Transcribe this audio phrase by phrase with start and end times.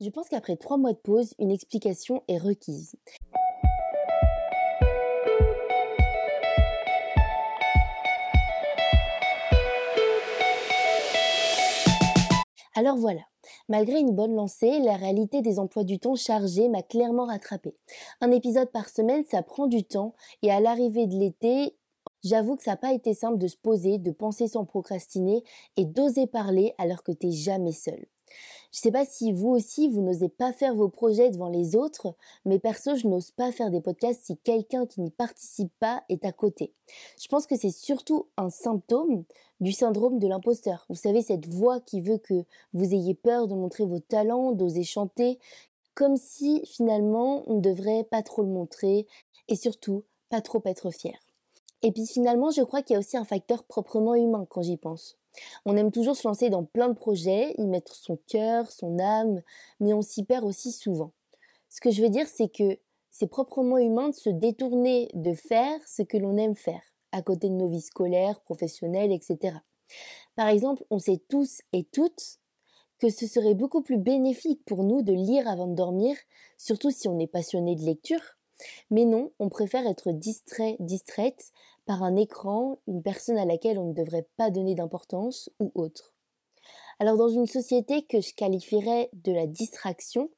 [0.00, 2.96] Je pense qu'après trois mois de pause, une explication est requise.
[12.74, 13.20] Alors voilà,
[13.68, 17.76] malgré une bonne lancée, la réalité des emplois du temps chargés m'a clairement rattrapé.
[18.20, 21.76] Un épisode par semaine, ça prend du temps et à l'arrivée de l'été,
[22.24, 25.44] j'avoue que ça n'a pas été simple de se poser, de penser sans procrastiner
[25.76, 28.06] et d'oser parler alors que t'es jamais seul.
[28.74, 32.16] Je sais pas si vous aussi, vous n'osez pas faire vos projets devant les autres,
[32.44, 36.24] mais perso, je n'ose pas faire des podcasts si quelqu'un qui n'y participe pas est
[36.24, 36.74] à côté.
[37.22, 39.22] Je pense que c'est surtout un symptôme
[39.60, 40.86] du syndrome de l'imposteur.
[40.88, 44.82] Vous savez, cette voix qui veut que vous ayez peur de montrer vos talents, d'oser
[44.82, 45.38] chanter,
[45.94, 49.06] comme si finalement on ne devrait pas trop le montrer
[49.46, 51.16] et surtout pas trop être fier.
[51.82, 54.76] Et puis finalement, je crois qu'il y a aussi un facteur proprement humain quand j'y
[54.78, 55.16] pense.
[55.64, 59.42] On aime toujours se lancer dans plein de projets, y mettre son cœur, son âme,
[59.80, 61.12] mais on s'y perd aussi souvent.
[61.68, 62.78] Ce que je veux dire, c'est que
[63.10, 66.82] c'est proprement humain de se détourner de faire ce que l'on aime faire,
[67.12, 69.58] à côté de nos vies scolaires, professionnelles, etc.
[70.36, 72.38] Par exemple, on sait tous et toutes
[72.98, 76.16] que ce serait beaucoup plus bénéfique pour nous de lire avant de dormir,
[76.58, 78.22] surtout si on est passionné de lecture.
[78.90, 81.52] Mais non, on préfère être distrait, distraite
[81.86, 86.14] par un écran, une personne à laquelle on ne devrait pas donner d'importance ou autre.
[86.98, 90.30] Alors dans une société que je qualifierais de la distraction,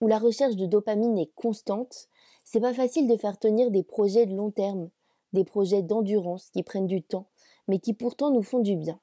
[0.00, 2.08] où la recherche de dopamine est constante,
[2.44, 4.90] c'est pas facile de faire tenir des projets de long terme,
[5.32, 7.26] des projets d'endurance qui prennent du temps,
[7.68, 9.00] mais qui pourtant nous font du bien.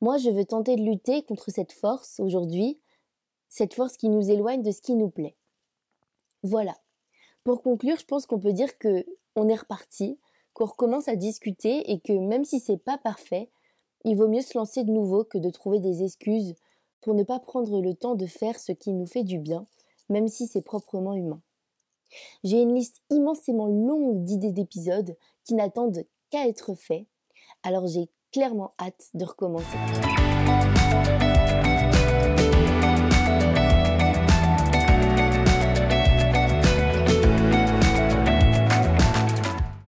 [0.00, 2.78] Moi, je veux tenter de lutter contre cette force aujourd'hui,
[3.48, 5.34] cette force qui nous éloigne de ce qui nous plaît.
[6.42, 6.76] Voilà.
[7.44, 10.18] Pour conclure, je pense qu'on peut dire que on est reparti,
[10.54, 13.50] qu'on recommence à discuter et que même si c'est pas parfait,
[14.04, 16.54] il vaut mieux se lancer de nouveau que de trouver des excuses
[17.00, 19.66] pour ne pas prendre le temps de faire ce qui nous fait du bien,
[20.08, 21.42] même si c'est proprement humain.
[22.44, 27.06] J'ai une liste immensément longue d'idées d'épisodes qui n'attendent qu'à être faits,
[27.62, 29.76] alors j'ai clairement hâte de recommencer.